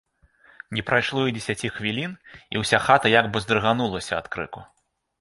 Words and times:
Не 0.77 0.83
прайшло 0.87 1.21
і 1.27 1.35
дзесяці 1.35 1.71
хвілін, 1.77 2.17
і 2.57 2.65
ўся 2.65 2.83
хата 2.89 3.15
як 3.19 3.25
бы 3.35 3.47
здрыганулася 3.47 4.13
ад 4.23 4.27
крыку. 4.35 4.69